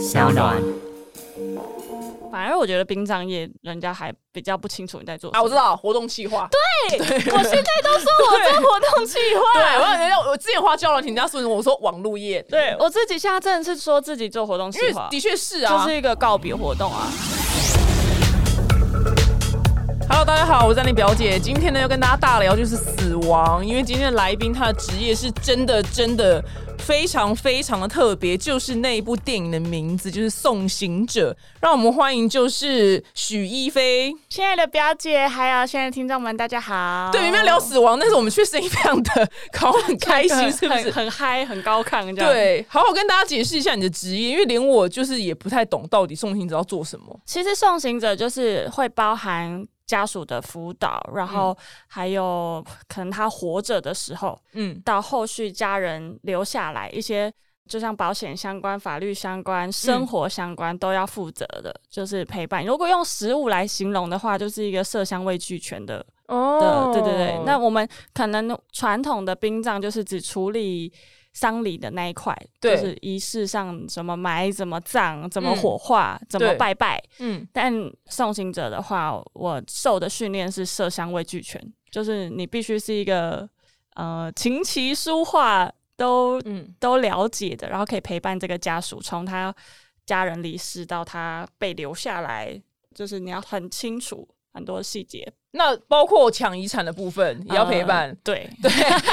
[0.00, 0.56] 小暖。
[2.32, 6.48] 反而我觉得殡葬业人家还比较不清楚你在做什啊，我知道活动企划。
[6.88, 9.42] 对，我现在都说我做活动计划。
[9.60, 15.84] 对，我人家我之前花交了人家说我说网络业，对我自己现在真的是说自己做活动计划，的确是就啊。
[15.86, 17.08] 是一个告别活动啊。
[20.08, 21.38] Hello，大家好，我是丹妮表姐。
[21.38, 26.42] 今天呢要跟大家大聊就是死亡，因为今天的来宾他的职业是真的真的
[26.80, 31.32] 非常非常的特别，就是那一部电影的名字就是《送行者》。
[31.60, 34.12] 让我们欢迎就是许一菲。
[34.28, 37.10] 亲爱的表姐，还有亲爱的听众们，大家好。
[37.12, 40.90] 对，明明要聊死亡，但是我们却声音非常的高，很开心，是不是？
[40.90, 47.20] 很嗨，很高亢这样。，对，好好跟大家解释一下你的职业，因为连我就是也不太懂到底送行者要做什么。
[47.26, 51.56] 其实送行者就是会包含家属的辅导，然后
[51.88, 57.32] 还有可能他活着的时候，嗯，到后续家人留下来一些。
[57.68, 62.66] 就像保险相关、法律相关、生活相关都要负责的，就是陪伴。
[62.66, 67.40] 如果用食物来形容的话，就是一个色香味俱全的哦，对对对。
[67.46, 70.92] 那我们可能传统的殡葬就是只处理
[71.32, 77.02] 丧礼的那一块，就是仪式上怎么埋、怎么葬、怎么嗯火化、怎么拜拜。
[77.18, 77.72] 嗯，但
[78.06, 83.48] 送行者的话，我受的训练是色香味俱全，就是你必须是一个
[83.94, 86.74] 呃琴棋书画都嗯。
[86.80, 89.54] 都了解的，然后可以陪伴这个家属，从他
[90.06, 92.60] 家人离世到他被留下来，
[92.94, 98.16] 就是你要很清楚很多细节，那包括抢遗产的部分也要陪伴呃。
[98.24, 98.50] 对。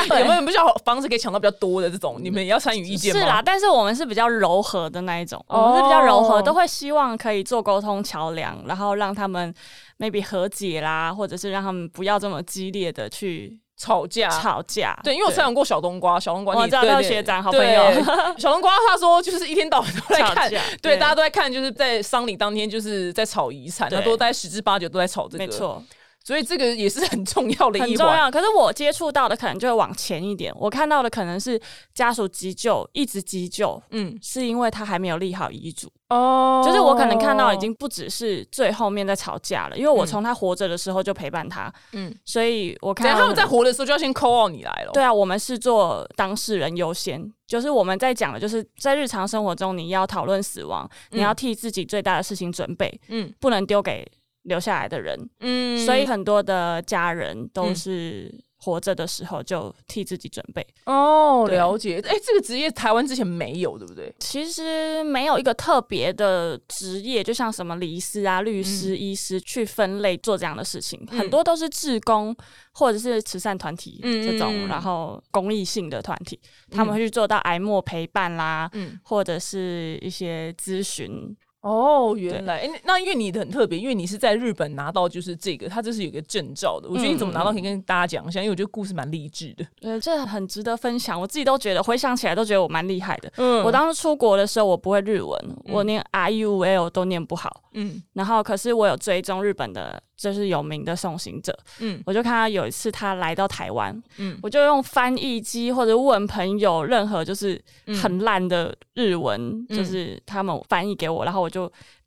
[0.10, 2.18] 对， 有没有比较房子可以抢到比较多的这种？
[2.20, 3.20] 你们也要参与意见吗？
[3.20, 9.54] 是啦，但是我们是比较柔和的那一种，哦我们是比较柔和，都会希望可以做沟通桥梁，然后让他们
[10.00, 14.28] maybe 和解啦，或者是让他们不要这么激烈的去吵架。
[14.28, 15.00] 吵架。
[15.04, 17.94] 对，因为我采访过小冬瓜，小冬瓜你我知道学长好朋友。
[18.38, 24.00] 小冬瓜他说就是一天到晚都在看， 对，大家都在看，就是在丧礼当天就是在吵遗产，对。
[24.00, 25.82] 那都在十之八九都在吵这个，没，错，
[26.28, 27.88] 所以这个也是很重要的一环。
[27.88, 28.30] 很重要。
[28.30, 31.58] 可是我接触到的可能就会往前一点，我看到的可能是
[31.94, 33.82] 家属急救，一直急救。
[33.92, 42.94] 嗯，是因为他还没有立好遗嘱，哦就是我可能看到已经不只是最后面在吵架了，因为我嗯从他活着的时候就陪伴他，嗯，所以我？
[42.94, 44.92] 看到他们在活的时候就要先 call 你来了。
[44.92, 54.04] 对啊，我们是做当事人优先，就是我们在讲的，就是在日常生活中，你要讨论死亡，嗯你要替自己最大的事情准备，嗯不能丢给
[54.48, 55.18] 留下来的人。
[55.42, 60.66] 嗯所以很多的家人都嗯是活着的时候就替自己准备。
[60.86, 62.02] 哦，了解。
[62.04, 64.14] 哎，这个职业台湾之前没有，对不对？
[64.20, 72.36] 其实没有一个特别的职业，就像什么律师啊、律师、嗯医师去分类做这样的事情，嗯很多都是志工
[72.74, 76.38] 或者是慈善团体嗯这种，然后公益性的团体，
[76.72, 81.34] 他们会去做到癌末陪伴啦，嗯，或者是一些咨询。
[81.68, 86.88] 哦，原来，哎，那那因为你的很特别，因为你是在日本拿到就是这个，它这是有一个证照的。
[86.88, 89.66] 我觉得你怎么拿到，可以跟大家讲一下，因为我觉得故事蛮励志的。
[89.82, 93.32] 呃，这很值得分享，我自己都觉得回想起来都觉得我蛮厉害的。
[93.36, 93.64] 嗯。
[93.66, 97.64] 我当时出国的时候，我不会日文，我连 I U L 都念不好。
[97.74, 98.02] 嗯。
[98.14, 102.02] 然后，可是我有追踪日本的，就是有名的送行者，嗯。
[102.06, 104.38] 我就看他有一次他来到台湾，嗯。
[104.42, 107.62] 我就用翻译机或者问朋友任何就是
[108.02, 109.78] 很烂的日文，嗯。
[109.78, 111.57] 就是他们翻译给我，然后我就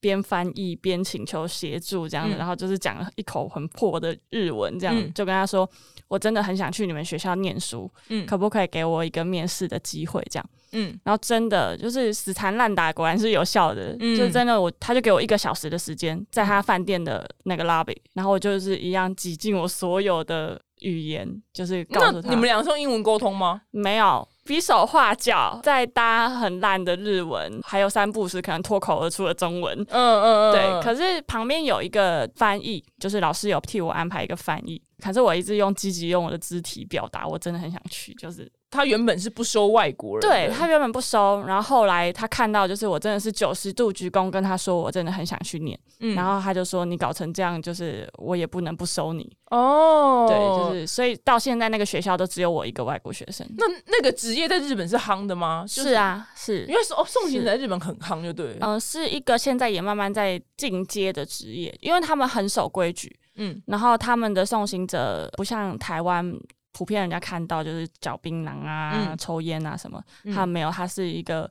[0.01, 5.69] 边翻译边请求协助这样子，嗯然后就是讲一口很破的日文，这样、嗯就跟他说，
[6.09, 10.23] 我真的很想去你们学校念书，嗯可不可以给我一个面试的机会？
[10.31, 10.51] 这样。
[10.73, 13.97] 嗯然后真的就是死缠烂打，果然是有效的。
[13.99, 23.63] 嗯就真的我，他就给我一个小时的时间，在他饭店的那个 lobby，然后我就是一样挤进我所有的语言，就是告诉他你们俩是用英文沟通吗？
[23.73, 29.79] 没有比手画脚，再搭很烂的日文，还有三步时可能脱口而出的中文。
[29.91, 34.81] 嗯嗯嗯对，可是旁边有一个翻译，就是老师有替我安排一个翻译。
[35.03, 49.37] 可是我一直用积极用我的肢体表达，我真的很想去，就是他原本是不收外国人，对他原本不收，然后后来他看到就是我真的是九十度鞠躬跟他说我真的很想去念，嗯然后他就说你搞成这样，就是我也不能不收你。
[49.51, 53.45] 哦，对，就是所以到现在那个学校都只有我一个外国学生。
[53.59, 55.65] 那那个职业在日本是夯的吗？
[55.67, 58.59] 就是啊，是因为说哦，送行者在日本很夯，就对了。
[58.61, 66.33] 嗯、是一个现在也慢慢在进阶的职业，因为他们很守规矩，嗯然后他们的送行者不像台湾
[66.73, 71.51] 普遍人家看到就是嚼槟榔啊、嗯抽烟啊什么，嗯他没有，他是一个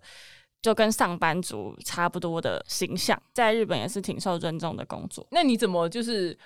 [0.62, 5.28] 就跟上班族差不多的形象，在日本也是挺受尊重的工作。
[5.32, 6.38] 那你怎么就是？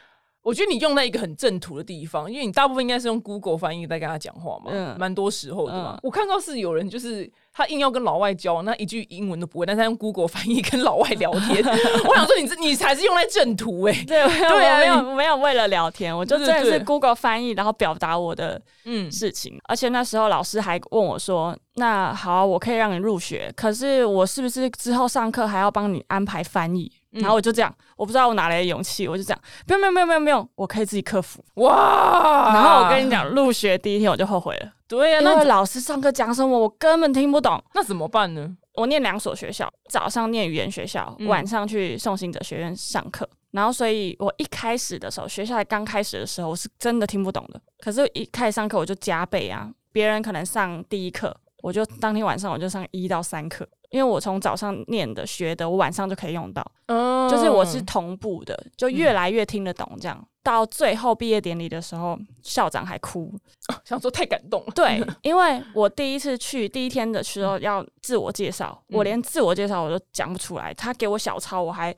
[0.44, 5.94] 我觉得你用在一个很正途的地方，因为你大部分应该是用 Google 翻译在跟他讲话嘛，嗯蛮多时候的嘛。
[5.96, 11.64] 嗯我看到是有人就是他硬要跟老外交，那一句英文都不会，但是他用 Google 翻译跟老外聊天。
[12.06, 19.58] 我想说，你这你才是用在正途哎、对，没有对啊没有没有为了聊天，我就真的是 Google 翻译，然后表达我的嗯，事情。
[19.64, 31.44] 而且那时候老师还问我说：“那好啊、我可以让你入学，可是我是不是之后上课还要帮你安排翻译？”嗯然后我就这样，我不知道我哪来的勇气，我就这样，不用不用不用不用不用，我可以自己克服。
[31.56, 32.52] 哇！
[32.54, 37.64] 然后我跟你讲，入学第一天我就后悔了，对啊，因为那老师上课讲什么我根本听不懂。
[37.74, 38.56] 那怎么办呢？
[38.74, 43.28] 我念两所学校，早上念语言学校，嗯晚上去送行者学院上课。
[43.52, 47.62] 然后，所以我一开始的时候，学校才刚开始的时候，我是真的听不懂的。
[47.78, 51.32] 可是，一开始上课我就加倍啊，别人可能上第一课，
[51.62, 53.64] 我就当天晚上我就上一到三课，
[53.94, 59.88] 因为我从早上念的学的，我晚上就可以用到，嗯就是我是同步的，就越来越听得懂。
[60.02, 63.32] 这样、到最后毕业典礼的时候，校长还哭，
[63.86, 64.72] 想说太感动了。
[64.74, 70.74] 对， 因为我第一次去第一天的时候要自我介绍，嗯我连自我介绍我都讲不出来。
[70.74, 71.96] 他给我小抄，我还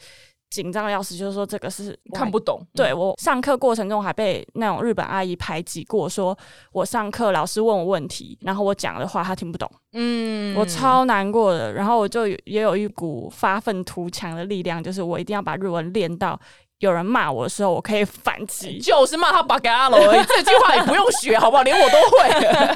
[0.56, 6.38] 紧张的要死，就是说这个是我看不懂，对我上课过程中还被那种日本阿姨排挤过，说
[6.72, 11.74] 我上课老师问我问题，然后我讲的话她听不懂，嗯我超难过的。
[11.74, 16.40] 然后我就也有一股发愤图强的力量，就是我一定要把日文练到
[16.80, 18.80] 有人骂我的时候，我可以反击。
[18.80, 21.64] 就是骂他巴嘎喽而已，这句话也不用学，好不好？
[21.64, 22.30] 连我都会，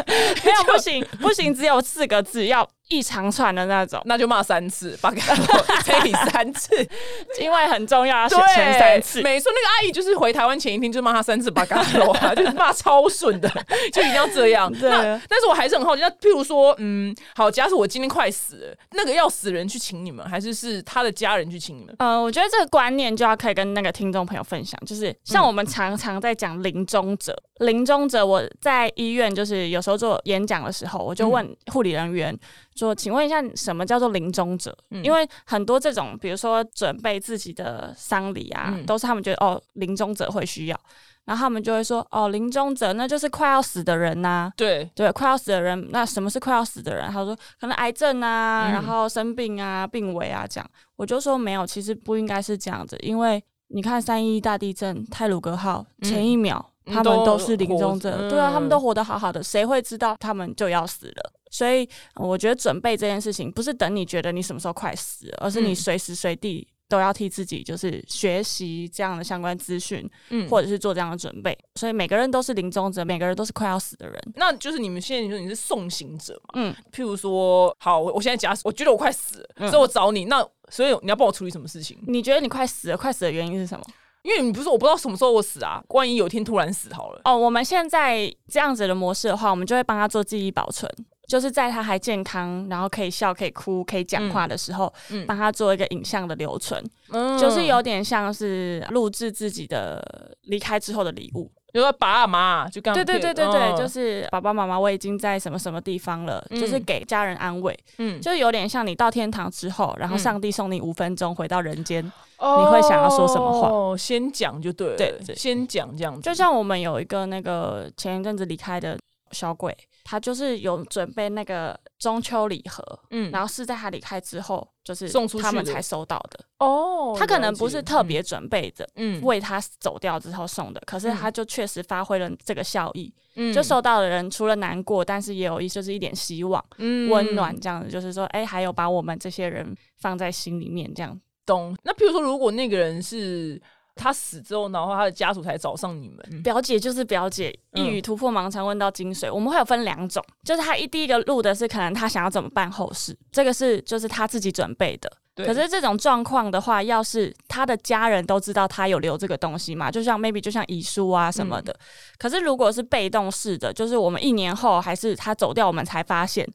[0.44, 5.46] 没有不行不行，只有四个字，要一长串的那种，那就骂三次，巴嘎喽
[5.86, 6.76] 乘以三次，
[7.40, 9.22] 因为很重要，要写对，前三次。
[9.22, 11.84] 没错，那个阿姨就是回台湾前一天就骂他三次巴嘎
[12.36, 13.48] 就是骂超顺的，
[13.94, 14.72] 就一定要这样。
[14.74, 21.96] 对那但是我还是很好奇，那譬如说，嗯，好，假使我今天快死了，那个要死人去请你们，还是是他的家人去请你们？
[22.00, 32.38] 呃，我觉得这个观念就要可以跟那个听众朋友分享，就是像我们常常在讲临终者，临终者我在医院就是有时候做演讲的时候，我就问护理人员
[32.76, 35.04] 说：“请问一下，什么叫做临终者？”嗯。
[35.04, 38.86] 因为很多这种，比如说准备自己的丧礼啊，嗯。
[38.86, 40.80] 都是他们觉得哦，临终者会需要，
[41.26, 47.12] 然后他们就会说：“哦，临终者那就是快要死的人呐、对，对，快要死的人，那什么是快要死的人？
[47.12, 48.72] 他说可能癌症啊，嗯。
[48.72, 50.70] 然后生病啊、病危啊这样。
[50.96, 56.10] 我就说没有，其实不应该是这样子，因为你看三一大地震、泰鲁格号嗯。
[56.10, 61.34] 前一秒、嗯他们都都是临终者，嗯对啊，他们都活得好好的，谁会知道他们就要死了？
[61.52, 66.68] 所以呃我觉得准备这件事情，不是等你觉得你什么时候快死了，而是你嗯随时随地。
[66.90, 71.56] 都要替自己就是学习这样的相关资讯，嗯，或者是做这样的准备。
[71.76, 74.20] 所以每个人都是临终者，每个人都是快要死的人。
[74.34, 76.54] 那就是你们现在你说你是送行者嘛？
[76.56, 81.96] 嗯，譬如说，好，我我现在假使我觉得我快死了，嗯所以我找你，那所以你要帮我处理什么事情？
[82.08, 82.98] 你觉得你快死了？
[82.98, 83.86] 快死的原因是什么？
[84.30, 90.88] 因为你不是我不知道什么时候我死啊，万一有一天突然死好了，哦，我们现在这样子的模式的话，我们就会帮他做记忆保存，
[91.28, 95.26] 就是在他还健康，然后可以笑、可以哭、可以讲话的时候，嗯。
[95.26, 97.40] 帮他做一个影像的留存，嗯。
[97.40, 101.52] 就是有点像是录制自己的离开之后的礼物。
[101.72, 103.78] 比如说爸妈就刚对对对对对，嗯。
[103.78, 106.60] 就是爸爸妈妈，我已经在什么什么地方了，嗯。
[106.60, 110.20] 就是给家人安慰，嗯，就有点像你到天堂之后，然后嗯。
[110.20, 113.70] 上帝送你五分钟回到人间，你会想要说什么话？
[113.70, 115.36] 哦，先讲就对了，对对。
[115.36, 118.98] 先讲这样子，就像我们有一个那个前一阵子离开的
[119.32, 122.82] 小鬼，他就是有准备那个中秋礼盒，
[123.12, 126.40] 嗯然后是在他离开之后，就是送出去他们才收到的。
[126.60, 133.14] 哦，他可能不是特别准备的，嗯为他走掉之后送的，可是嗯他就确实发挥了这个效益。
[133.36, 141.20] 嗯就收到的人除了难过，但是也有一就是一点希望、嗯温暖这样子，就是说，哎，还有把我们这些人放在心里面这样。
[141.46, 141.76] 懂。
[141.84, 143.62] 那譬如说，如果那个人是
[144.00, 149.32] 他死之后，然后他的家属才找上你们，表姐就是表姐，嗯一语突破盲肠问到精髓。
[149.32, 155.12] 我们会有分两种，就是他一第一个录的是可能他想要怎么办后事，这个是就是他自己准备的。
[155.46, 161.74] 可是这种状况的话，要是他的家人都知道他有留这个东西嘛，就像 maybe 就像遗书啊什么的。
[162.18, 166.46] 可是如果是被动式的，就是我们一年后还是他走掉，我们才发现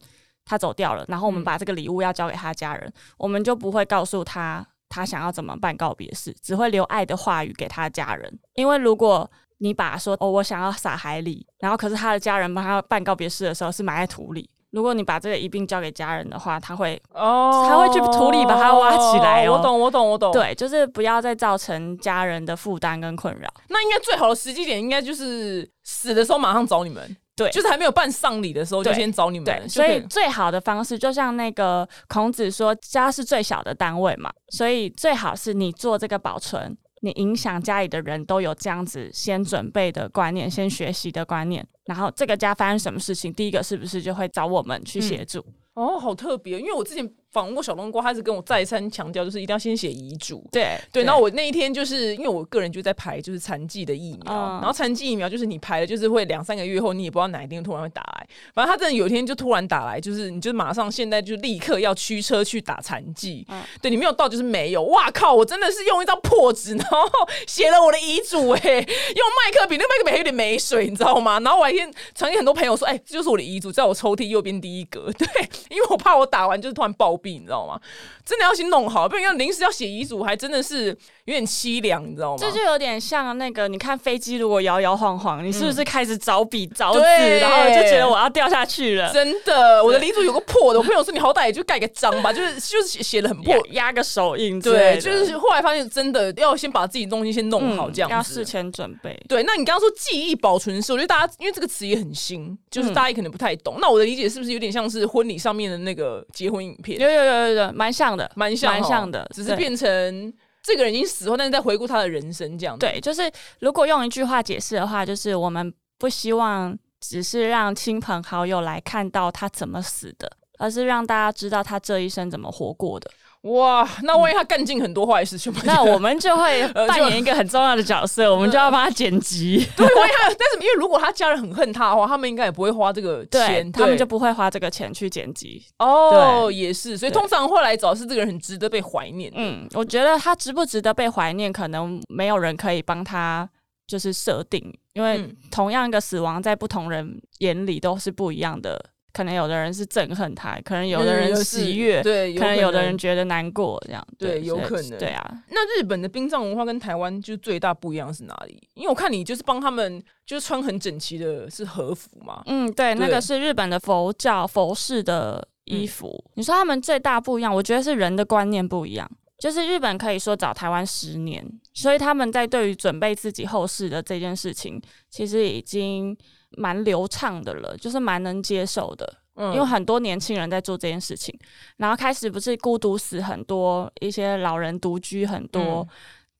[0.44, 4.62] 他走掉了，然后我们嗯把这个礼物要交给他家人，我们就不会告诉他
[4.94, 8.38] 他想要怎么办告别式，只会留爱的话语给他家人。
[8.54, 14.48] 因为如果你把说哦，我想要撒海里，然后可是他的家人帮他办告别式的时候是埋在土里。
[14.70, 23.48] 如果你把这个一并交给家人的话，他会哦他会去土里把它挖起来哦我懂，我懂，我懂。，对，就是不要再造成家人的负担跟困扰。
[23.68, 27.16] 那应该最好的时机点，应该就是死的时候马上找你们。
[27.36, 29.44] 对就是还没有办丧礼的时候，就先找你们。
[29.44, 45.44] 对，所以最好的方式，就像那个孔子说，家是最小的单位嘛，所以最好是你做这个保存，你影响家里的人都有这样子先准备的观念，先学习的观念，然后这个家发生什么事情，第一个是不是就会找我们去协助？
[45.74, 50.42] 哦，好特别，因为我之前访问过小冬瓜，他是跟我再三强调，就是一定要先写遗嘱。
[50.52, 67.08] 对对，然后我那一天就是因为我个人就在排就是残疾的疫苗，嗯然后残疾疫苗就是你排了就是会两三个月后，你也不知道哪一天突然会打来，反正他真的有一天就突然打来，就是你就马上现在就立刻要驱车去打残疾，嗯对你没有到就是没有，哇靠，我真的是用一张破纸，然后
[67.48, 71.40] 写了我的遗嘱、哎，用麦克笔，那个麦克笔还有点没水，你知道吗？
[71.40, 75.26] 然后我还先传给很多朋友说，哎、这就是我的遗嘱，在我抽屉右边第一格， 对，
[75.70, 77.80] 因为我怕我打完就是突然暴毙，你知道吗？
[78.26, 80.88] 真的要先弄好，不然要临时要写遗嘱，还真的是
[81.24, 82.38] 有点凄凉，你知道吗？
[82.38, 93.94] 这就有点像那个，你看飞机如果摇摇晃晃，你是不是开始找笔找纸，对然后就觉得我要掉下去了，真的，我的遗嘱有个破的，我朋友说你好歹也就盖个章吧，就是就是写写的很破压。
[93.94, 99.16] 个手印对，就是后来发现真的要先把自己东西先弄好，这样要事前准备。
[99.28, 103.76] 对，那你刚刚说记忆保存室，我觉得大家因为这个词也很新，就是大家可能不太懂。
[103.80, 112.78] 那我的理解是不是有点像是婚礼上面的那个结婚影片，有有有有有，蛮像的，蛮像蛮像的，只是变成这个人已经死后，但是在回顾他的人生这样。
[112.78, 113.30] 对，就是
[113.60, 123.10] 如果用一句话解释的话，就是我们不希望只是让亲朋好友来看到他怎么死的，而是让大家知道他这一生怎么活过的。
[123.44, 135.62] 哇，那万一他干尽很多坏事，就 那我们就会 呃扮演一个很重要的角色， 我们就要帮他剪辑，对，万一他，但是因为如果他家人很恨他的话，他们应该也不会花这个钱，他们就不会花这个钱去剪辑。
[135.78, 139.30] 哦，也是，所以通常会来找是这个人很值得被怀念。
[139.34, 143.46] 嗯，我觉得他值不值得被怀念，可能没有人可以帮他
[143.86, 148.82] 就是设定，因为嗯同样一个死亡在不同人眼里都是不一样的。
[149.14, 158.60] 可能有的人是憎恨他，可能有的人喜悦，对，可能有的人觉得难过，这样对有可能对啊，那日本的殡葬文化跟台湾就最大不一样是哪里？
[158.74, 166.08] 因为我看你就是帮他们就是穿很整齐的是和服嘛，嗯，对，那个是日本的佛教佛式的衣服。
[166.08, 169.08] 嗯你说他们最大不一样，我觉得是人的观念不一样。
[169.36, 171.44] 就是日本可以说早台湾十年，
[171.74, 174.80] 所以他们在对于准备自己后事的这件事情，
[175.10, 176.16] 其实已经
[176.56, 179.18] 蛮流畅的了，就是蛮能接受的。
[179.36, 181.36] 嗯因为很多年轻人在做这件事情，
[181.78, 185.62] 然后开始不是孤独死很多，一些老人独居很多。
[185.62, 185.88] 嗯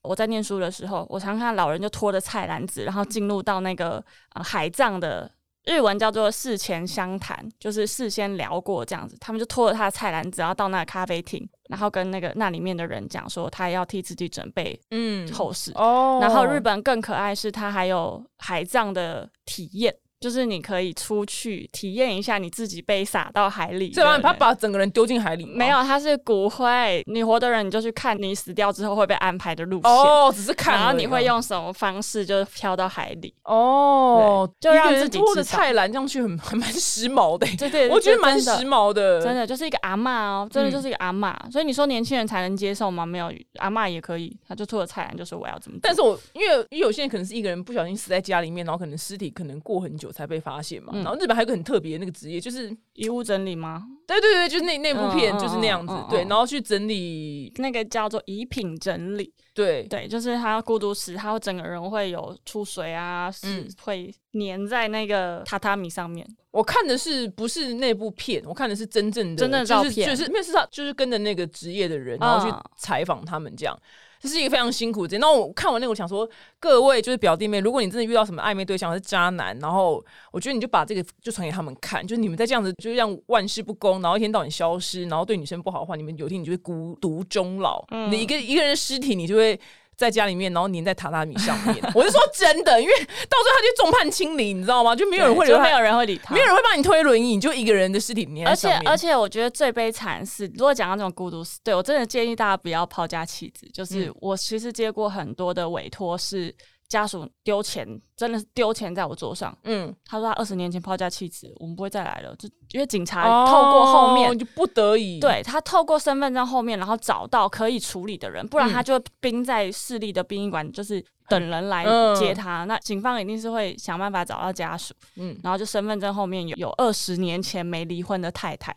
[0.05, 4.05] 我在念书的时候，我常看老人就拖着菜篮子，然后进入到那个
[4.35, 5.31] 呃海葬的
[5.65, 9.17] 日文叫做事前相谈，就是事先聊过这样子。
[9.19, 15.73] 他们就拖着他的菜篮子，然后到那个咖啡厅，然后跟那个那里面的人讲说，他要替自己准备嗯后事。
[15.75, 23.95] 哦然后日本更可爱是，他还有海葬的体验，就是你可以出去体验一下你自己被撒到海里的。
[23.95, 29.91] 这样他把整个人丢进海里没有，他是骨灰，你活的人你就去看你死掉之后会被安排的路线。
[29.91, 33.35] 哦，只是看然后你会用什么方式就飘到海里？
[33.45, 41.35] 哦，对就让自己拖着菜篮这样去很 还蛮时髦的欸，对对，我觉得蛮时髦的，真的就是一个阿嬷哦，真的嗯就是一个阿嬷。
[41.51, 43.05] 所以你说年轻人才能接受吗？
[43.05, 45.79] 没有，阿嬷也可以，他就拖着菜篮就说我要怎么。
[45.83, 50.93] 但是我因为因为有些人可能是一个人不小心死在家里面，然后可能尸体可能过很久才被发现嘛。
[50.95, 53.85] 嗯然后日本还有个很特别的那个职业，就是遗物整理吗？
[54.07, 59.33] 对对对，就是那那部片就是那样子，对，嗯嗯嗯然后去整理，那个叫做遗品整理。
[59.53, 66.27] 对对，就是他孤独死，他会整个人会有出水啊，是嗯会粘在那个榻榻米上面。
[66.51, 73.77] 我看的是不是那部片，我看的是真正的真的就是照片就是因为是他就是跟着那个职业的人，然后去嗯采访他们这样。
[74.25, 75.19] 这是一个非常辛苦的。
[75.19, 76.27] 那我看完那个，我想说，
[76.59, 80.03] 各位就是表弟妹，如果你真的遇到什么暧昧对象是渣男，然后
[80.33, 87.85] 我觉得你就把这个就传给他们看，就是你们再这样子，就是让万事不公，然后一天到晚消失，然后对女生不好的话，你们有一天你就会孤独终老。
[87.91, 89.61] 嗯你一个一个人的尸体，你就会。
[89.97, 91.77] 在家里面，然后粘在榻榻米上面。
[91.95, 94.95] 我是说真的，因为到最后他就众叛亲离，你知道吗？
[94.95, 98.89] 就没有人会留他就没有人会理他，没有人会帮你推轮椅，你就一个人的尸体粘在而且上面。
[98.91, 103.69] 而且，我觉得最悲惨是，如果讲到这种孤独死，对我真的建议大家不要抛家弃子。
[103.73, 106.55] 就是嗯我其实接过很多的委托，是
[106.89, 107.87] 家属丢钱，
[108.17, 109.57] 真的是丢钱在我桌上。
[109.65, 114.31] 嗯，他说他二十年前抛家弃子，我们不会再来了，就因为警察透过后面。
[114.31, 118.73] 哦就不得已，对他透过身份证后面，然后找到可以处理的人，不然嗯。
[118.73, 122.15] 他就冰在市立的殡仪馆，就是等人来嗯。
[122.17, 122.65] 接他。
[122.65, 128.75] 那警方一定是会想办法找到家属，嗯，然后就身份证后面有有二十年前没离婚的太太，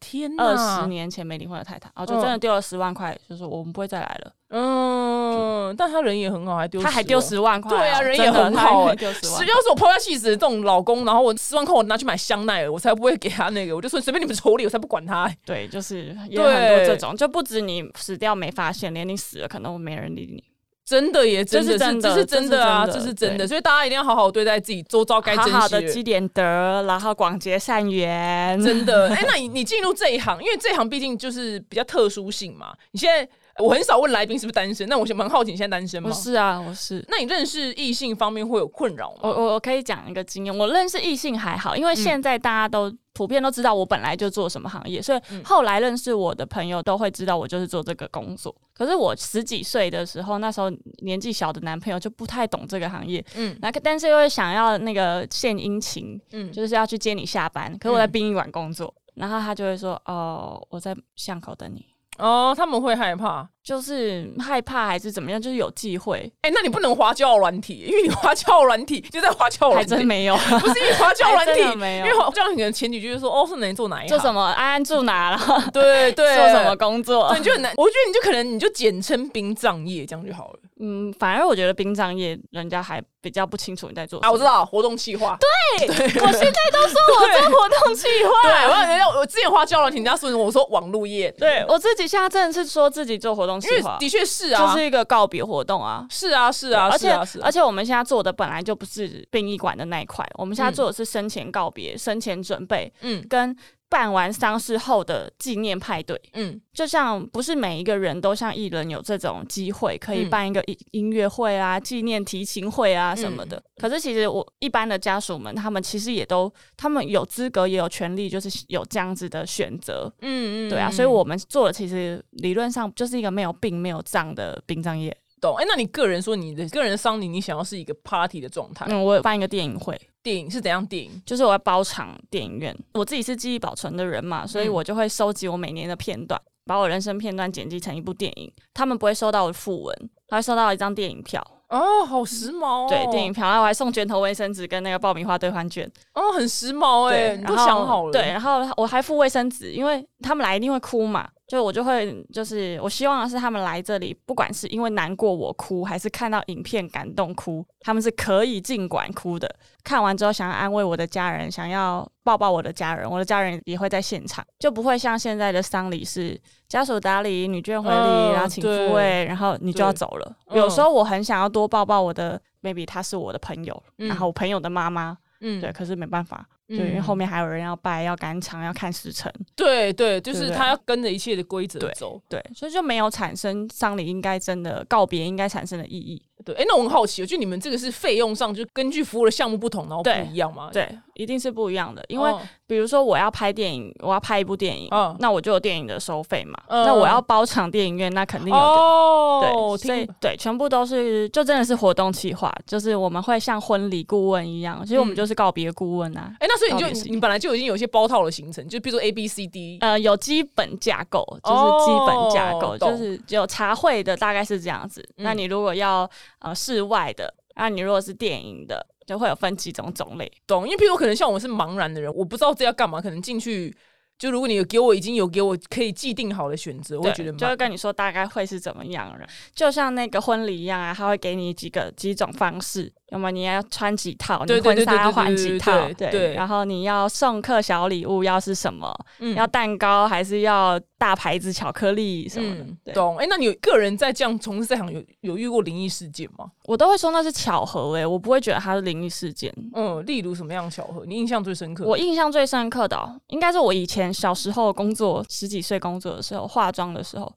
[0.00, 4.32] 天哪，二十，年前没离婚的太太，哦就真的丢了十万块，就说我们不会再来了。
[4.50, 9.40] 嗯，但他人也很好，还丢，他还丢，十万块哦，对啊人也很好哎丢十万。
[9.40, 15.28] 要是我抛下妻子这种老公，然后我十万块我拿去买香奈儿，我才不会给他那个，我就说随便你们处理，我才不管他。
[15.44, 20.42] 对，就是有很多这种，就不止你死掉没发现，连你死了可能我没人理你。
[20.84, 28.62] 真的耶，真的是这是真的这是真的啊，这是真的所以大家一定要好好对待自己周遭该珍惜好好的积点德，然后广结善缘。
[28.62, 32.74] 真的，哎、那你你进入这一行，因为这一行毕竟就是比较特殊性嘛。
[32.90, 33.26] 你现在
[33.62, 36.14] 我很少问来宾是不是单身，那我蛮好奇你现在单身吗我？
[36.14, 37.04] 是啊，我是。
[37.08, 39.20] 那你认识异性方面会有困扰吗？
[39.22, 48.52] 我我我可以讲一个经验，我认识异性还好，因为现在大家都普遍都知道我本来就做什么行业，所以嗯后来认识我的朋友都会知道我就是做这个工作。
[48.74, 50.68] 可是我十几岁的时候，那时候
[51.02, 61.86] 年纪小的男朋友就不太懂这个行业，嗯那但是又会想要那个献殷勤，嗯，就是要去接你下班，可是我在嗯殡仪馆工作，然后他就会说：“哦，我在巷口等你。”
[62.18, 63.48] 哦，他们会害怕。
[63.64, 75.40] 就是害怕还是怎么样，就是有忌讳，哎、那你不能滑交友软体，因为你滑交友软体就在滑交友还软体，真没有， 不是因为滑交友软体， 没有因为滑交友软体可能前几句就说哦是能做哪一行，做什么安安住哪，了
[75.72, 77.72] 对对， 做什么工作对，，你就很难。
[77.76, 84.30] 我觉得你就可能你就简称殡葬业这样就好了嗯，反而我觉得殡葬业人家还比较不清楚你在做什啊。
[84.30, 85.38] 我知道活动计划，
[85.78, 88.30] 对对，我现在都说我做活动计划。
[88.42, 94.58] 对，我人家我之前花交友软体，人家说我说网络业，对我自己现在真的是说自己做活动因为的确是啊。
[94.58, 96.06] 就啊，是一个告别活动啊。
[96.10, 97.10] 是啊是啊，而且
[97.42, 100.74] 而且我们现在做的本来就不是殡仪馆的那一块，我们现在嗯。
[100.74, 103.24] 做的是生前告别、生前准备嗯。
[103.28, 103.56] 跟
[103.94, 106.20] 办完丧事后的纪念派对。
[106.32, 113.62] 嗯就像不是每一个人都像艺人有这种机会，可以嗯办一个音音乐会啊、纪念提琴会啊什么的。
[113.76, 120.12] 可是其实我一般的家属们，他们其实也都，他们有资格也有权利，就是有这样子的选择。
[120.22, 125.16] 嗯嗯，对啊，嗯所以我们做的其实理论上就是一个没有病、没有葬的殡葬业。
[125.40, 125.54] 懂。
[125.56, 131.22] 哎，那你个人说你的个人丧礼，你想要是一个 party 的状态，嗯，我有办一个电影会，电影是怎样电影？
[131.24, 132.76] 就是我要包场电影院。
[132.94, 138.50] 我自己是记忆保存的人嘛，所以嗯我就会收集我每年的片段，把我人生片段剪辑成一部电影。
[138.72, 141.46] 他们不会收到我的副文，他会收到一张电影票。
[141.68, 145.90] 哦，好时髦哦，对，电影票，然后我还送卷头卫生纸跟那个爆米花兑换券。
[146.14, 159.48] 哦，很时髦哎，对，你想好了，对，，然后我还附卫生纸，因为他们来一定会哭嘛，就我就会就是我希望的是他们来这里，不管是因为难过我哭，还是看到影片感动哭，他们是可以尽管哭的。
[159.82, 170.36] 看完之后想要安慰我的家人，想要抱抱我的家人，我的家人也会在现场，就不会像现在的丧礼是家属打理、女眷回礼，嗯然后请对复位，然后你就要走了。
[170.48, 182.20] 嗯有时候我很想要多抱抱我的，maybe 他是我的朋友，嗯然后我朋友的妈妈，嗯对，可是没办法，嗯对，因为后面还有人要拜、要赶场、要看时辰，对对，就是他要跟着一切的规则对走。
[182.28, 186.22] 对，所以就没有产生丧礼应该真的告别应该产生的意义。
[186.44, 190.70] 对，哎，那我很好奇，就你们这个是费用上就根据服务的项目不同，然后不一样吗？
[190.72, 196.58] 对，一定是不一样的，因为哦比如说我要拍电影，我要拍一部电影，嗯那我就有电影的收费嘛。
[196.68, 198.60] 嗯那我要包场电影院，那肯定有的。
[198.62, 206.34] 哦，对，所以听对，全部都是就真的是活动企划，就是我们会像婚礼顾问一样，其实我们嗯就是告别顾问啊。
[206.40, 215.06] 哎，那所以你就你本来就已经有一些包套的行程，就比如说 A B C D，呃，有基本架构，就是基本架构，哦就是只有茶会的大概是这样子。
[215.18, 216.08] 嗯那你如果要
[216.44, 220.30] 呃室外的，那你如果是电影的，就会有分几种种类。
[220.46, 220.68] 懂？
[220.68, 223.74] 因为譬如可能像我是茫然的人，我不知道这要干嘛，可能进去。
[224.16, 243.18] 就如果你有给我已经有给我可以既定好的选择，我觉得蛮就会跟你说大概会是怎么样了，就像那个婚礼一样啊，他会给你几个几种方式，要么你要穿几套，你婚纱要换几套，对然后你要送客小礼物要是什么，嗯要蛋糕还是要大牌子巧克力什么的，懂？
[243.18, 246.50] 哎、那你有个人在这样从事这行有有遇过灵异事件吗？
[246.64, 249.54] 我都会说那是巧合哎、我不会觉得它是灵异事件。
[249.74, 251.04] 嗯，例如什么样的巧合？
[251.04, 251.84] 你印象最深刻？
[251.84, 257.30] 我印象最深刻的、哦，应该是我以前小时候工作，十几岁工作的时候，化妆的时候。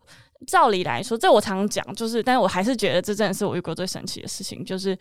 [0.45, 4.95] 照理来说，这我常讲，就是，但是我还是觉得这真的是我遇过最神奇的事情，就是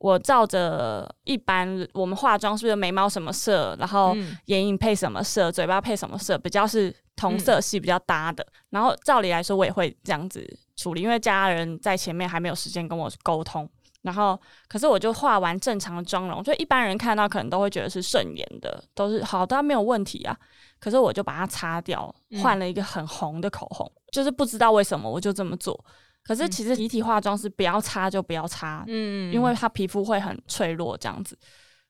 [0.00, 8.46] 我照着一般我们化妆是不是眉毛什么色，然后嗯眼影配什么色，嘴巴配什么色，比较是同色系比较搭的。
[8.70, 10.44] 然后照理来说，我也会这样子
[10.76, 13.68] 处理，因为家人在前面还没有时间跟我沟通。
[14.02, 20.36] 然后，可是我就画完正常的妆容，就一般人看到可能都会觉得是顺眼的，都是好的，没有问题啊。
[20.80, 25.84] 可是我就把它擦掉，嗯换了一个很红的口红，就是不知道为什么我就这么做。
[26.24, 31.38] 可是其实集体化妆是不要擦就不要擦，嗯因为它皮肤会很脆弱这样子。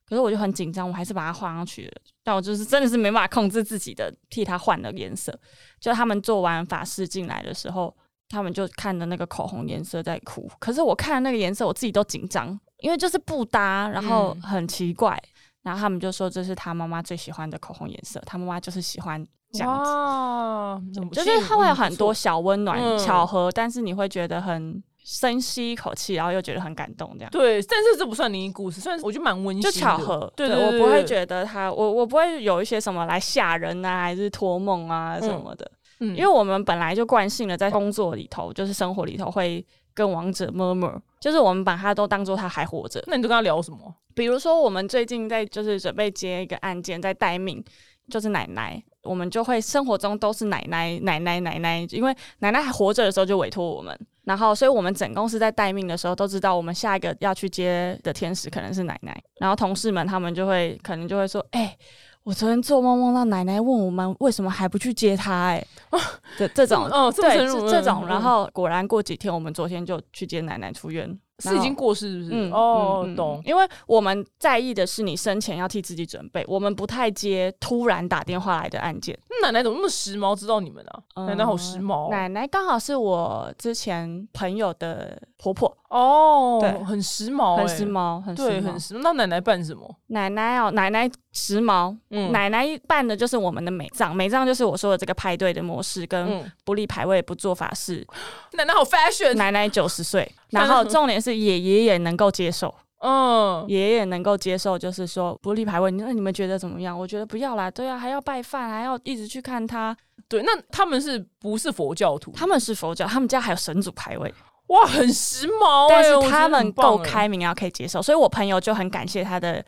[0.08, 1.92] 可是我就很紧张，我还是把它画上去了。
[2.22, 5.36] 但我就是真的是没办法控制自己的，替他换了颜色。
[5.80, 7.94] 就他们做完法事进来的时候，
[8.28, 10.50] 他们就看着那个口红颜色在哭。
[10.58, 15.20] 可是我看那个颜色，我自己都紧张，因为就是不搭，然后嗯很奇怪。
[15.62, 19.90] 然后他们就说这是他妈妈最喜欢的口红颜色，他妈妈就是喜欢这样子。
[19.92, 27.30] 哇，就是它会有很多小温暖、嗯巧合，但是你会觉得很深吸一口气，然后又觉得很感动，这样。
[27.30, 43.02] 对，但是这不算灵异故事，算是我觉得蛮温馨就的，巧合，对对，我不会，觉得他，我我不会有一些什么来吓人啊，还是托梦啊什么的，嗯因为我们本来就惯性的在工作里头，就是生活里头会跟王者 murmur，就是我们把他都当做他还活着。
[43.06, 43.78] 那你都跟他聊什么？
[44.14, 47.64] 比如说，我们最近在就是准备接一个案件，在待命，
[48.10, 61.76] 就是奶奶，我们就会生活中都是奶奶、奶奶、奶奶，因为奶奶还活着的时候就委托我们，然后所以我们整公司在待命的时候都知道，我们下一个要去接的天使可能是奶奶，然后同事们他们就会可能就会说，哎、
[62.22, 65.66] 我昨天做梦梦到奶奶问我们为什么还不去接她、哎，
[66.38, 66.84] 这这种。
[66.84, 72.30] 哦，对，这这种，嗯然后果然过几天，我们昨天就去接奶奶出院，是已经过世，是不是？
[72.48, 73.40] 嗯哦，懂。
[73.44, 79.18] 因为我们在意的是你生前要替自己准备，我们不太接突然打电话来的案件。
[79.42, 80.36] 奶奶怎么那么时髦？
[80.36, 81.02] 知道你们啊？
[81.16, 89.00] 嗯奶奶好时髦哦奶奶刚好是我之前朋友的婆婆，哦，对很时髦，很时，髦，很时很时髦。
[89.02, 89.96] 那奶奶办什么？
[90.08, 98.06] 奶奶哦，奶奶时髦，嗯奶奶办的就是我们的美葬，美葬就是我说的这个派对的模式，跟嗯，不立牌位、不做法事。
[98.52, 102.74] 奶奶好 fashion，奶奶九十岁，然后重点是爷爷也能够接受。
[103.04, 106.96] 嗯，爷爷能够接受，就是说不立牌位，那你们觉得怎么样？
[106.96, 109.96] 我觉得不要啦，对啊，还要拜饭，还要一直去看他。
[110.28, 112.30] 对，那他们是不是佛教徒？
[112.36, 114.32] 他们是佛教，他们家还有神主牌位，
[114.68, 118.00] 哇，很时髦欸，但是他们够开明，啊可以接受。
[118.00, 119.60] 所以我朋友就很感谢他的，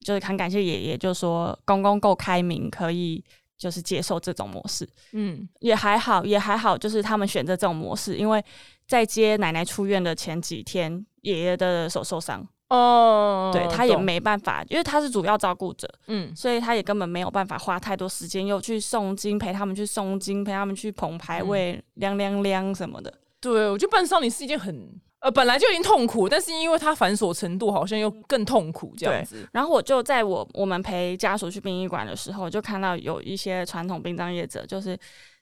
[0.00, 3.22] 就是很感谢爷爷，就说公公够开明，可以
[3.58, 8.42] 就是接受这种模式，嗯，也还好，也还好，就是他们选择这种模式，因为
[8.86, 23.12] 在接奶奶出院的前几天，爷爷的手受伤，哦，对他也，没办法，因为他是主要照顾者，嗯，所以他也根本没有办法花太多时间，又去诵经，陪他们去诵经，陪他们去捧牌位，亮亮亮什么的。
[23.40, 24.88] 对，我觉得办丧礼是一件很
[25.20, 29.48] 呃本来就已经痛苦，但是因为它繁琐程度好像又更痛苦这样子。
[29.52, 34.96] 然后我就在我我们陪家属去殡仪馆的时候，就看到有一些传统殡葬业者，就是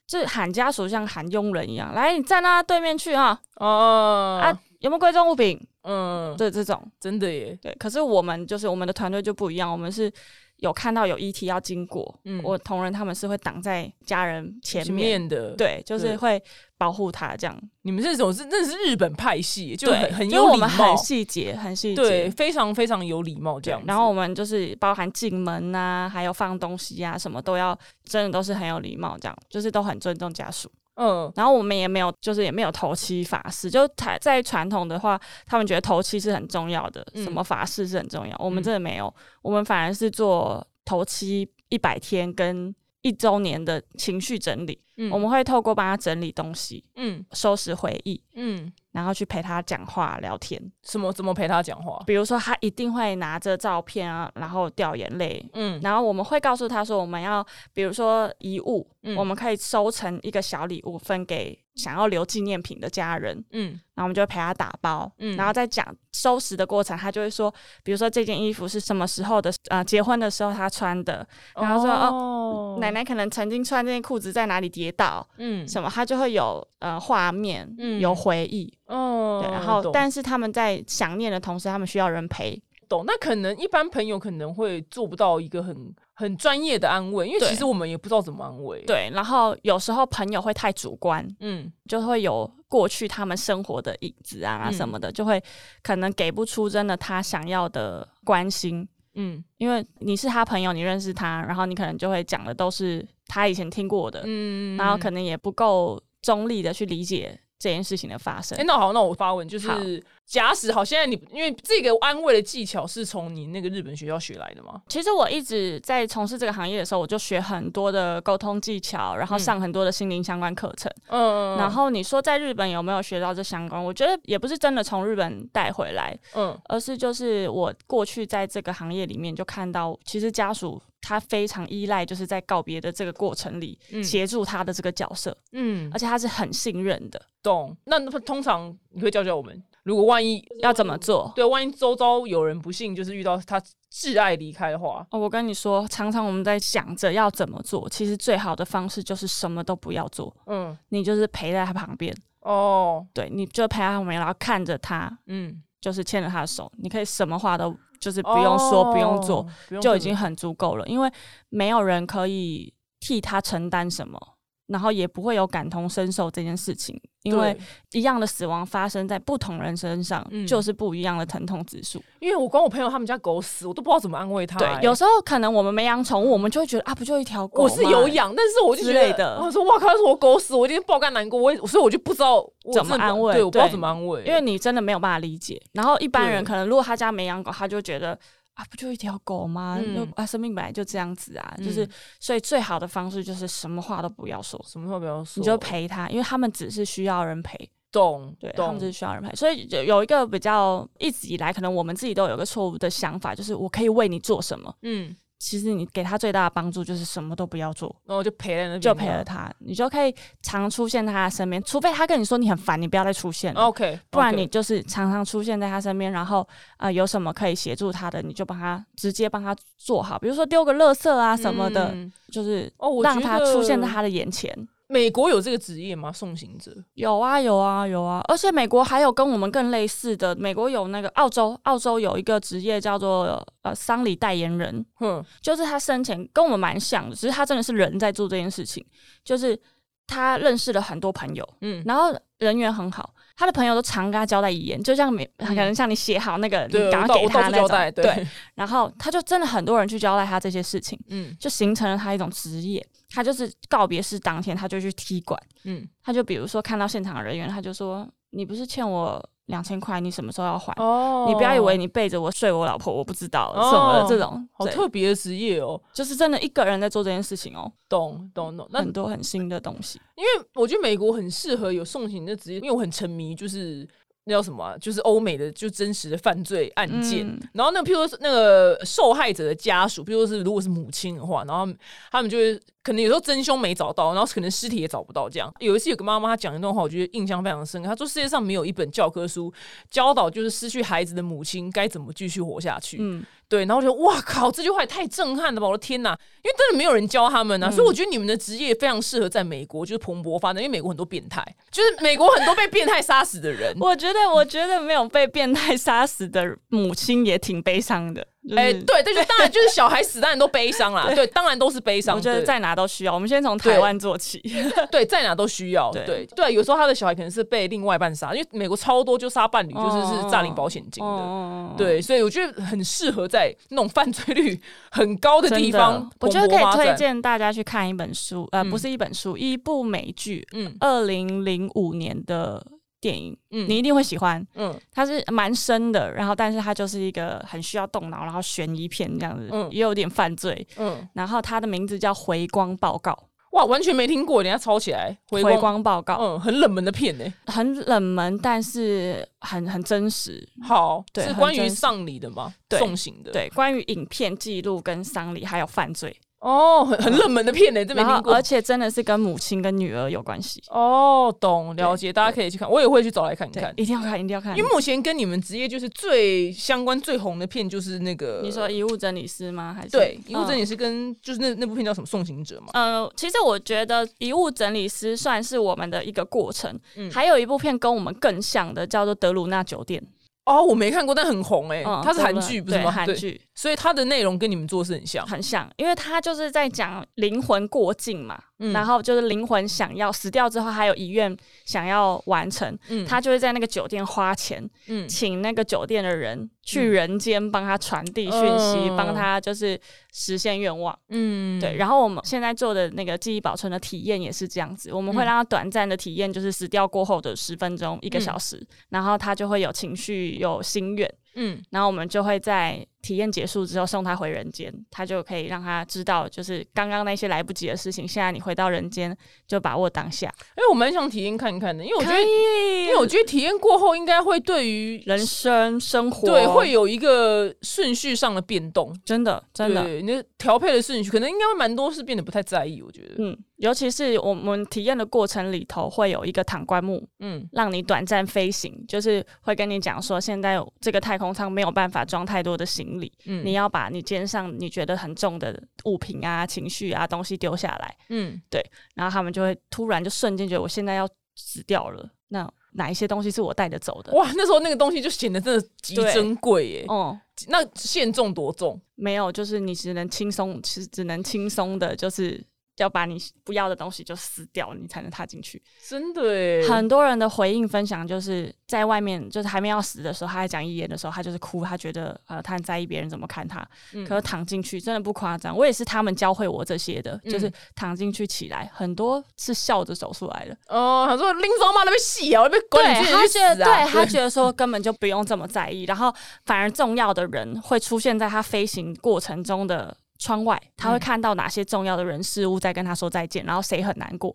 [0.07, 5.61] 就是喊家属像喊佣人一样，来你站到他对面去啊哦，啊，有没有贵重物品？
[5.83, 10.11] 嗯，对这种真的耶，对，可是我们就是我们的团队就不一样，我们是
[10.59, 16.43] 有看到有遗体要经过，嗯我同仁他们是会挡在家人前前面，的，，对，就是会
[16.79, 17.55] 保护他这样。
[17.83, 22.03] 你们这种是真的是日本派系，就很，很就是有礼貌我们很，细节，很细节。
[22.03, 23.83] 对，非常非常有礼貌这样。
[23.87, 30.71] 然后我们就是包含进门呐、还有放东西啊，什么都要，真的都是很有礼貌，这样就是都很尊重家属。
[30.97, 38.35] 嗯，然后我们也没有，就是也没有头七法事，就台在传统的话，他们觉得头七是很重要的，嗯什么法事是很重要。
[38.39, 42.75] 我们嗯真的没有，我们反而是做头七一百天跟
[43.07, 50.61] 一周年的情绪整理，嗯我们会透过帮他整理东西，嗯收拾回忆，嗯，然后去陪他讲话聊天。
[50.83, 52.03] 什么怎么陪他讲话？
[52.05, 55.49] 比如说，他一定会拿着照片啊，然后掉眼泪。
[55.53, 63.45] 嗯然后我们会告诉他说，我们要比如说遗物，嗯我们可以收成一个小礼物，分给想要留纪念品的家人。
[63.53, 63.81] 嗯。
[63.95, 65.37] 然后我们就会陪他打包，嗯。
[65.37, 75.67] 然后在讲收拾的过程，他就会说，比如说这件衣服是什么时候的，呃，结婚的时候他穿的，然后说哦奶奶可能曾经穿这件裤子在哪里跌倒，嗯。
[75.67, 77.99] 什么，他就会有呃画面，嗯。
[77.99, 95.43] 有回忆，哦，对，然后但是他们在想念的同时，他们需要人陪，懂，那可能一般朋友可能会做不到一个很很专业的安慰，因为其实我们也不知道怎么安慰。，对，然后有时候朋友会太主观，嗯就会有过去他们生活的影子啊嗯什么的，就会
[95.83, 98.87] 可能给不出真的他想要的关心。
[99.19, 108.65] 嗯因为你是他朋友，你认识他，然后你可能就会讲的都是他以前听过的，嗯然后可能也不够中立的去理解这件事情的发生哎、。
[108.65, 114.81] 那好，那我发问，就是假使好，现在你因为这个安慰的技巧是从你那个日本学校学来的吗？
[114.89, 120.93] 其实我一直在从事这个行业的时候，我就学很多的沟通技巧，然后嗯上很多的心灵相关课程。
[121.09, 123.83] 嗯然后你说在日本有没有学到这相关？
[123.83, 137.23] 我觉得也不是真的从日本带回来，嗯而是就是我过去在这个行业里面就看到，其实家属他非常依赖，就是在告别的这个过程里嗯协助他的这个角色，嗯而且他是很信任的。
[137.43, 137.77] 懂。
[137.85, 141.33] 那那通常你会教教我们，如果万一要怎么做？
[141.37, 159.47] 对，万一周遭有人不幸就是遇到他挚爱离开的话，哦，我跟你说，常常我们在想着要怎么做，其实最好的方式就是什么都不要做，嗯你就是陪在他旁边，哦对，你就陪在他旁边，然后看着他，嗯，就是牵着他的手，你可以什么话都就是不用说，不用做，
[159.81, 161.11] 就已经很足够了，因为
[161.49, 164.36] 没有人可以替他承担什么。
[164.69, 167.57] 然后也不会有感同身受这件事情，因为
[167.93, 170.47] 一样的死亡发生在不同人身上，嗯。
[170.47, 172.03] 就是不一样的疼痛指数。
[172.21, 185.61] 因为我跟我朋友他们家狗死，我都不知道怎么安慰他、对欸，有时候可能我们没养宠物，我们就会觉得啊，不就一条狗我是有养，但是我就觉得我说哇靠，要是我狗死，我一定爆肝难过，我也所以我就不知道怎么安慰对，我不知道怎么安慰，因为你真的没有办法理解。
[185.73, 188.19] 然后一般人可能如果他家没养狗，他就觉得
[188.57, 189.79] 啊，不就一条狗吗？
[189.79, 197.57] 嗯就啊，生命本来就这样子啊，就是嗯所以最好的方式就是什么话都不要说，什么话不要说，你就陪他，因为他们只是需要人陪，
[197.93, 199.35] 懂懂对他们只是需要人陪。
[199.37, 204.75] 所以有有一个比较一直以来，可能我们自己都有一个错误的想法，就是我可以为你做什么。
[204.83, 213.61] 嗯，其实你给他最大的帮助就是什么都不要做，然后就陪就陪了他，你就可以常出现在他的身边，除非他跟你说你很烦，你不要再出现了。
[213.61, 216.47] OK，不然你就是常常出现在他身边，然后
[216.79, 224.51] 呃有什么可以协助他的，你就帮他直接帮他做好，比如说丢个垃圾啊什么的，嗯就是哦，让他出现在他的眼前。
[224.89, 226.13] 美国有这个职业吗？
[226.13, 226.73] 送行者？
[226.95, 238.85] 有啊有啊有啊，而且美国还有跟我们更类似的，美国有那个澳洲，澳洲有一个职业叫做呃丧礼代言人，哼，就是他生前跟我们蛮像的，只是他真的是人在做这件事情，
[239.25, 239.59] 就是
[240.07, 251.37] 他认识了很多朋友，嗯，然后人缘很好，他的朋友都常跟他交代遗言，就像每可能像你写好那个，对，你给他交代，对，然后他就真的很多人去交代他这些事情，嗯。
[251.39, 252.85] 就形成了他一种职业。
[253.11, 260.73] 他就是告别式当天，他就去踢馆，嗯，他就比如说看到现场人员，他就说：“你不是欠我两千块，你什么时候要还？
[260.77, 268.67] 哦你不要以为你背着我睡我老婆，我不知道、哦什么的这种，好特别的职业哦，就是真的一个人在做这件事情哦，懂懂懂。
[268.71, 270.01] 那很多很新的东西。
[270.17, 273.87] 因为我觉得美国很适合有送行的职业，因为我很沉迷，就是
[274.29, 277.27] 那叫什么啊、就是欧美的就真实的犯罪案件。
[277.27, 281.67] 嗯然后那譬如说那个受害者的家属，譬如说是如果是母亲的话，然后
[282.11, 285.29] 他们就是可能有时候真凶没找到，然后可能尸体也找不到。
[285.29, 287.89] 这样有一次有个妈妈她讲一段话，我觉得印象非常深刻。
[287.89, 289.53] 她说世界上没有一本教科书
[289.91, 292.99] 教导就是失去孩子的母亲该怎么继续活下去。
[293.01, 295.69] 嗯，对，然后我就哇靠，这句话也太震撼了吧！
[295.69, 296.11] 我的天哪，
[296.43, 303.73] 因为真的没有人教他们啊，嗯所以我觉得你们的职业非常适合在美国就是蓬勃发展，因为美国很多变态，就是美国很多被变态杀死的人。
[303.81, 308.27] 我觉得，我觉得没有被变态杀死的母亲也挺悲伤的。
[308.49, 311.09] 就是、哎、对，对，就当然就是小孩死，当然都悲伤啦。
[311.15, 312.17] 对，当然都是悲伤。
[312.17, 313.15] 我觉得在哪都需要。
[313.15, 314.43] 我们先从台湾做起。
[314.91, 315.91] 对在哪都需要。
[315.93, 321.11] 对对对，有时候他的小孩可能是被另外一半杀，因为美国超多就杀伴侣，就是是诈领保险金的。
[321.11, 326.97] 哦，对，所以我觉得很适合在那种犯罪率很高的地方我觉得可以推。
[326.97, 332.65] 荐大家去看一本书，呃，嗯不是一本书，一部美剧，嗯二零零五年的
[333.07, 334.45] 电影，嗯你一定会喜欢。
[334.57, 340.67] 嗯它是蛮深的，然后但是它就是一个很需要动脑，然后悬疑片这样子，嗯也有点犯罪。
[340.77, 343.13] 嗯，然后它的名字叫《回光报告》，
[343.57, 345.61] 哇，完全没听过，人家抄起来回回光。
[345.61, 350.47] 光报告、嗯，很冷门的片呢、很冷门，但是很很真实。
[350.63, 352.53] 好，对是关于丧礼的吗？
[352.69, 358.43] 对送行的。，对，关于影片记录跟丧礼还有犯罪，哦，很很冷门的片呢、这没听过而。
[358.43, 360.63] 且真的是跟母亲跟女儿有关系。
[360.69, 363.73] 哦，懂了解，大家可以去看，我也会去找来看一看，。
[363.77, 364.57] 一定要看，一定要看。
[364.57, 369.75] 因为目前跟你们职业就是最相关、最红的片，就是那个你说遗物整理师吗？
[369.75, 370.61] 还是对，遗物整理？
[370.61, 372.69] 理师跟就是那那部片叫什么《送行者》嘛？
[372.75, 376.79] 呃，其实我觉得遗物整理师算是我们的一个过程。
[376.97, 380.01] 嗯还有一部片跟我们更像的，叫做《德鲁纳酒店》。
[380.47, 382.85] 哦，我没看过，但很红哎、嗯，它是韩剧不是吗？
[382.85, 385.27] 对韩剧所以它的内容跟你们做的是很像。
[385.27, 388.73] 很像，因为它就是在讲灵魂过境嘛，嗯。
[388.73, 395.09] 然后就是灵魂想要死掉之后还有遗愿想要完成，嗯他就会在那个酒店花钱，嗯。
[395.09, 399.79] 请那个酒店的人去人间帮他传递讯息，嗯帮他就是
[400.13, 400.97] 实现愿望。
[401.09, 401.61] 嗯。
[401.61, 411.63] 对，然后我们现在做的那个记忆保存的体验也是这样子，我们会让他短暂的体验，就是死掉过后的十分钟、一个小时，然后他就会有情绪、有心愿，嗯。
[411.71, 420.27] 然后我们就会在体验结束之后送他回人间，他就可以让他知道，就是刚刚那些来不及的事情，现在你回到人间就把握当下。
[420.57, 429.85] 哎、我蛮想体验看一看的，因为我觉得，因为我觉得体验过后应该会对于人生生活对会有一个顺序上的变动，真的真的。
[429.85, 448.63] 对，你的调配的顺序可能应该会蛮多是变得不太在意，我觉得，嗯，尤其是我们体验的过程里头，会有一个躺棺木，嗯让你短暂飞行，就是会跟你讲说，现在这个太空舱没有办法装太多的行李，嗯你要把你肩上你觉得很重的物品啊、情绪啊东西丢下来，嗯，对
[448.95, 454.13] 然后他们就会突然就瞬间觉得我现在要死掉了，那哪一些东西是我带着走的？
[454.13, 456.85] 哇，那时候那个东西就显得真的极对珍贵耶。
[456.89, 458.79] 哦、那限重多重？
[458.97, 462.45] 没有，就是你只能轻松，其实只能轻松的，就是
[462.77, 465.63] 要把你不要的东西就撕掉，你才能踏进去。
[465.87, 473.67] 真的耶，很多人的回应分享就是在外面，就是还没要死的时候，他在讲遗言的时候，他就是哭，他觉得呃他很在意别人怎么看他。
[473.93, 480.57] 嗯可是躺进去真的不夸张，我也是他们教会我这些的，嗯就是躺进去起来，很多是笑着走出来的。
[480.69, 494.35] 哦，他说林总妈那边戏啊，我被管对你去他觉得，死啊对他觉得说根本就不用这么在意，然后反而重要的人会出现在他飞行过程中的窗外，他会嗯看到哪些重要的人事物在跟他说再见，然后谁很难过。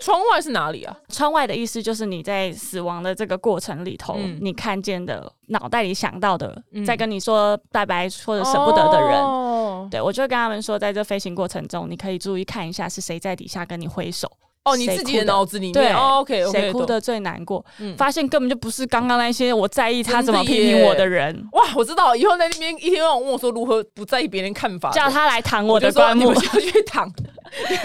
[0.00, 0.96] 窗外是哪里啊？
[1.08, 9.20] 窗外的意思就是你在死亡的这个过程里头，嗯你看见的、脑袋里想到的，嗯在跟你说拜拜或者舍不得的人。
[9.20, 14.30] 哦，对，我就会跟他们说，在这飞行过程中，你可以注意看一下是谁在底下跟你挥手，
[14.68, 17.96] 哦，你自己的脑子里面，对哦，OK OK，谁哭的最难过，嗯。
[17.96, 27.10] 发现根本就不是刚刚那些我在意他怎么批评我的人，哇，我知道，以后在那边一天到晚问我说如何不在意别人看法，叫他来躺我我的棺木就去躺，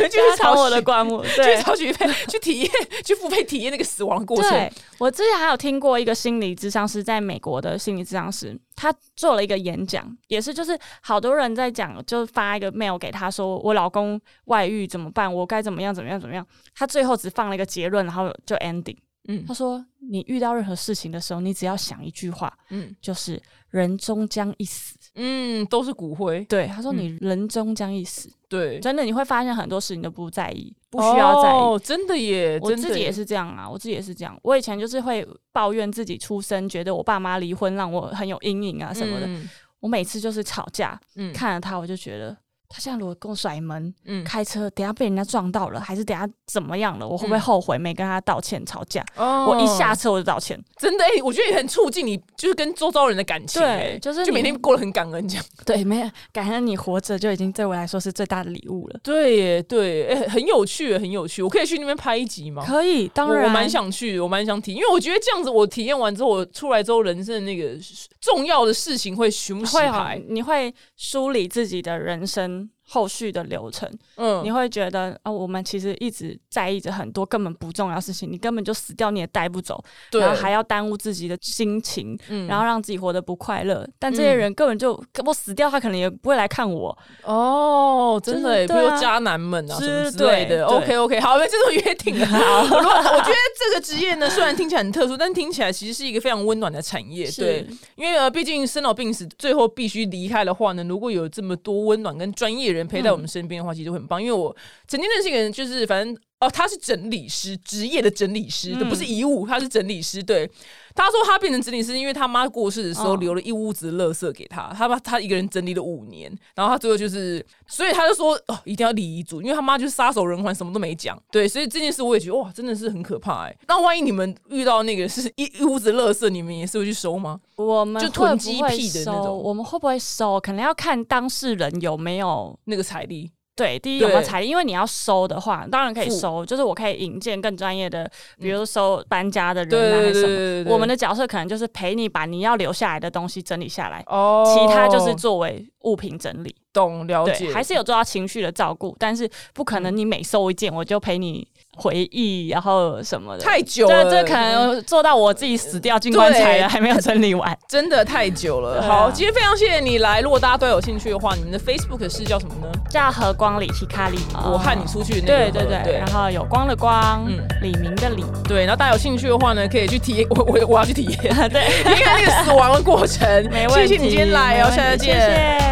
[0.10, 1.58] 去他躺我的去棺木， 对。
[1.62, 2.72] 曹许配去体验，
[3.04, 4.72] 去付费体验那个死亡的过程对。
[5.00, 15.34] 我之前还有听过一个心理咨商师，在美国的心理咨商师，他做了一个演讲，也是就是好多人在讲，就发一个 mail 给他说，我老公外遇怎么办？
[15.34, 16.46] 我该怎么样怎么样怎么样？
[16.76, 18.98] 他最后只放了一个结论，然后就 ending。
[19.28, 24.98] 嗯他说，你遇到任何事情的时候，你只要想一句话，嗯就是人终将一死。
[25.16, 31.54] 嗯，都是骨灰，对，他说嗯你人终将一死，对，真的你会发现很多事情都不在意，不需要在意。
[31.54, 34.36] 哦，真的耶，我自己也是这样啊，我自己也是这样。
[34.42, 39.28] 我以前就是会抱怨自己出生，觉得我爸妈离婚让我很有阴影啊什么的。
[39.28, 39.48] 嗯
[39.80, 42.36] 我每次就是吵架，嗯看着他，我就觉得
[42.74, 49.06] 他现在如果跟我甩门、嗯开车，等下被人家撞到了，还是等下怎么样了，我会不会嗯后悔没跟他道歉吵架？
[49.16, 50.60] 哦我一下车我就道歉。
[50.78, 55.46] 真的哎、我觉得也很促进你，就是跟周遭人的感情、对哎就是就每天过得很感恩这样。
[55.64, 59.00] 对，没有感恩你活着就已经对我来说是最大的礼物了。
[59.04, 61.44] 对耶，对，哎、很有趣，很有趣。
[61.44, 62.66] 我可以去那边拍一集吗？
[62.66, 67.78] 可以，当然我我蛮想去，我蛮想体，因为我觉得这样子，我体验完之后，我出来之后，人生的那个
[68.20, 70.22] 重要的事情会全部洗会牌，。
[70.28, 72.63] 你会梳理自己的人生
[72.94, 73.90] 后续的流程。
[74.18, 83.88] 嗯你会觉得啊、我们其实一直在意着很多根本不重要的事情，你根本就死掉你也带不走，对，然后还要耽误自己的心情，嗯然后让自己活得不快乐。
[83.98, 86.96] 但这些人根本就我死掉，他可能也不会来看我。
[87.24, 90.66] 哦，真的对渣男们啊是什么之类的。
[90.66, 92.28] OK OK， 好，那这种约定了。
[92.30, 97.30] 我我觉得这个职业呢，虽然听起来很特殊，但听起来其实是一个非常温暖的产业。
[97.32, 104.22] 对，因为呃，毕竟生老病死，最后必须离开的话呢，如果有这么多温暖跟专业人陪在我们身边的话，其实会很棒。
[104.22, 104.56] 因为我
[104.88, 110.22] 曾经认识一个人，就是反正哦，他是整理师，职业的整理师，嗯，不是遗物，他是整理师。
[110.22, 110.50] 对，
[110.94, 121.18] 他说他变成整理师，因为他妈过世的时候嗯留了一屋子的垃圾给他，他把他一个人整理了五年，然后他最后就是，所以他就说哦，一定要立遗嘱，因为他妈就是撒手人寰，什么都没讲。
[121.32, 127.40] 对，所以这件事我也觉得哇，真的是很可怕哎、那万一你们遇到那个是一一屋子垃圾，你们也是会去收吗？
[127.56, 130.40] 我们就囤积会癖的那收种我们会不会收？
[130.40, 134.48] 可能要看当事人有没有那个财力，对，第一有没有财力？
[134.48, 140.74] 因为你要收的话，当然可以收，就是我可以引荐更专业的，比如收搬家的人啊，还对对是什么。
[140.74, 146.56] 我们的角色可能就是陪你把你要留下来的东西整理下来，哦，其他就是作为物品整理。
[146.74, 153.44] 懂了解，对，还是有做到情绪的照顾，但是不可嗯能你每收一件我就陪你回忆，然后什么的。
[153.44, 157.56] 太久了，这这可能做到我自己死掉进棺材了，还没有整理完。
[157.70, 158.82] 真的太久了。
[158.82, 160.20] 啊好，今天非常谢谢你来。
[160.22, 162.68] 如果大家都有兴趣的话，你们的 Facebook 是叫什么呢？
[162.90, 173.28] 叫和光里提卡里，我和你出去那个对对对，对然后有光的光，嗯李明的李，对，然后大家有兴趣的话呢，可以去体验，我我我要去体验， 对，体验那个死亡的过程。
[173.52, 173.88] 没问题。
[173.88, 175.18] 谢谢你今天来哦，下次见，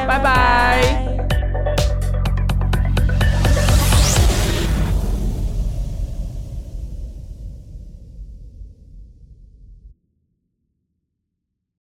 [0.07, 1.27] 拜拜 Bye.